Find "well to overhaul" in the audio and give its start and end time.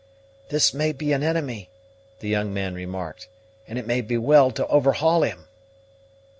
4.17-5.21